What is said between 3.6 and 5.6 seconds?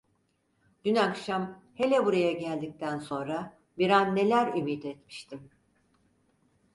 bir an neler ümit etmiştim…